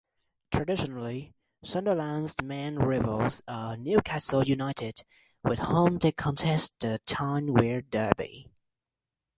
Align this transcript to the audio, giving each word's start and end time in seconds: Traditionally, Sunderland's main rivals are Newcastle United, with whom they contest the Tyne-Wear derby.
Traditionally, 0.51 1.31
Sunderland's 1.63 2.41
main 2.41 2.77
rivals 2.77 3.43
are 3.47 3.77
Newcastle 3.77 4.43
United, 4.43 5.03
with 5.43 5.59
whom 5.59 5.99
they 5.99 6.11
contest 6.11 6.73
the 6.79 6.99
Tyne-Wear 7.05 7.83
derby. 7.83 8.49